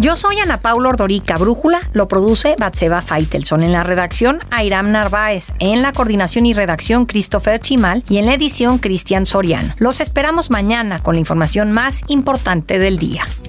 Yo 0.00 0.14
soy 0.14 0.38
Ana 0.38 0.60
Paula 0.60 0.90
Ordorica. 0.90 1.38
Brújula 1.38 1.80
lo 1.92 2.06
produce 2.06 2.54
Batseba 2.56 3.02
Faitelson. 3.02 3.64
En 3.64 3.72
la 3.72 3.82
redacción, 3.82 4.38
Airam 4.52 4.92
Narváez. 4.92 5.52
En 5.58 5.82
la 5.82 5.92
coordinación 5.92 6.46
y 6.46 6.54
redacción, 6.54 7.04
Christopher 7.04 7.60
Chimal. 7.60 8.04
Y 8.08 8.18
en 8.18 8.26
la 8.26 8.34
edición, 8.34 8.78
Cristian 8.78 9.26
Sorian. 9.26 9.74
Los 9.78 10.00
esperamos 10.00 10.50
mañana 10.50 11.02
con 11.02 11.14
la 11.14 11.20
información 11.20 11.72
más 11.72 12.04
importante 12.06 12.78
del 12.78 12.98
día. 12.98 13.24